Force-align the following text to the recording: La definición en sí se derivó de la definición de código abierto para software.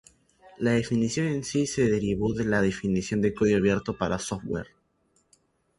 La 0.57 0.71
definición 0.71 1.27
en 1.27 1.43
sí 1.43 1.67
se 1.67 1.87
derivó 1.87 2.33
de 2.33 2.43
la 2.43 2.63
definición 2.63 3.21
de 3.21 3.35
código 3.35 3.57
abierto 3.59 3.95
para 3.95 4.17
software. 4.17 4.69